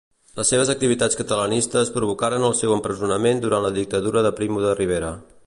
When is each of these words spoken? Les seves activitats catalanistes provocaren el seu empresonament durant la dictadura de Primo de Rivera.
Les 0.37 0.51
seves 0.51 0.69
activitats 0.73 1.19
catalanistes 1.19 1.91
provocaren 1.97 2.47
el 2.49 2.57
seu 2.63 2.75
empresonament 2.77 3.45
durant 3.45 3.67
la 3.69 3.73
dictadura 3.79 4.27
de 4.29 4.35
Primo 4.41 4.67
de 4.67 4.75
Rivera. 4.83 5.15